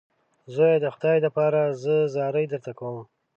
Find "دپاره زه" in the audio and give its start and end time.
1.25-1.95